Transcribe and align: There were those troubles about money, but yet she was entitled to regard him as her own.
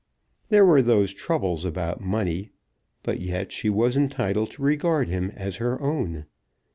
There 0.49 0.65
were 0.65 0.81
those 0.81 1.13
troubles 1.13 1.63
about 1.63 2.01
money, 2.01 2.49
but 3.03 3.19
yet 3.19 3.51
she 3.51 3.69
was 3.69 3.95
entitled 3.95 4.49
to 4.53 4.63
regard 4.63 5.07
him 5.09 5.29
as 5.35 5.57
her 5.57 5.79
own. 5.79 6.25